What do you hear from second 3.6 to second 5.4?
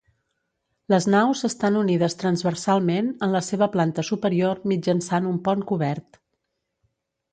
planta superior mitjançant un